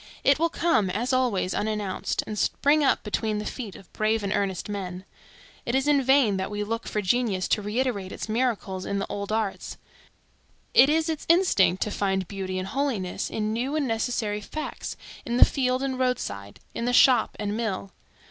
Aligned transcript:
It 0.23 0.39
will 0.39 0.49
come, 0.49 0.89
as 0.89 1.13
always, 1.13 1.53
unannounced, 1.53 2.23
and 2.25 2.35
spring 2.35 2.83
up 2.83 3.03
between 3.03 3.37
the 3.37 3.45
feet 3.45 3.75
of 3.75 3.93
brave 3.93 4.23
and 4.23 4.33
earnest 4.33 4.67
men. 4.67 5.05
It 5.63 5.75
is 5.75 5.87
in 5.87 6.01
vain 6.01 6.37
that 6.37 6.49
we 6.49 6.63
look 6.63 6.87
for 6.87 7.03
genius 7.03 7.47
to 7.49 7.61
reiterate 7.61 8.11
its 8.11 8.27
miracles 8.27 8.83
in 8.83 8.97
the 8.97 9.05
old 9.09 9.31
arts; 9.31 9.77
it 10.73 10.89
is 10.89 11.07
its 11.07 11.27
instinct 11.29 11.83
to 11.83 11.91
find 11.91 12.27
beauty 12.27 12.57
and 12.57 12.69
holiness 12.69 13.29
in 13.29 13.53
new 13.53 13.75
and 13.75 13.87
necessary 13.87 14.41
facts, 14.41 14.97
in 15.23 15.37
the 15.37 15.45
field 15.45 15.83
and 15.83 15.99
road 15.99 16.17
side, 16.17 16.59
in 16.73 16.85
the 16.85 16.93
shop 16.93 17.35
and 17.39 17.55
mill. 17.55 17.91